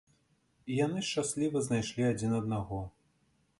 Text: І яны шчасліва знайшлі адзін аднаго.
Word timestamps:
І 0.69 0.77
яны 0.85 1.03
шчасліва 1.09 1.63
знайшлі 1.67 2.09
адзін 2.13 2.35
аднаго. 2.41 2.83